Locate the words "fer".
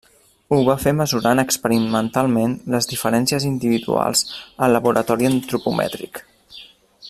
0.83-0.93